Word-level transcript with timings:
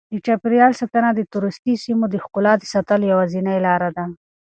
د 0.13 0.15
چاپیریال 0.25 0.73
ساتنه 0.81 1.09
د 1.13 1.21
توریستي 1.31 1.73
سیمو 1.83 2.05
د 2.09 2.15
ښکلا 2.23 2.53
د 2.57 2.63
ساتلو 2.73 3.05
یوازینۍ 3.13 3.57
لاره 3.67 3.89
ده. 3.97 4.05